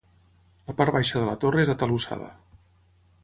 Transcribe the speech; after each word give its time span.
La 0.69 0.73
part 0.79 0.93
baixa 0.95 1.19
de 1.21 1.27
la 1.27 1.35
torre 1.45 1.61
és 1.65 1.71
atalussada. 1.75 2.31